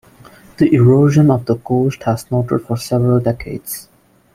[0.57, 3.87] The erosion of the coast has noted for several decades.